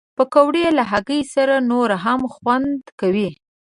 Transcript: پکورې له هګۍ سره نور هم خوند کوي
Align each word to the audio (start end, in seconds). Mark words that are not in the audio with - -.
پکورې 0.17 0.65
له 0.77 0.83
هګۍ 0.91 1.21
سره 1.33 1.55
نور 1.71 1.89
هم 2.03 2.19
خوند 2.33 2.81
کوي 2.99 3.29